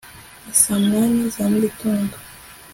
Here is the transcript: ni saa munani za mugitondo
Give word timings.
ni 0.45 0.53
saa 0.61 0.79
munani 0.85 1.21
za 1.33 1.43
mugitondo 1.51 2.15